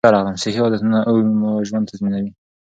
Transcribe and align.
صحي 0.41 0.59
عادتونه 0.63 0.99
اوږد 1.09 1.29
ژوند 1.67 1.85
تضمینوي. 1.91 2.31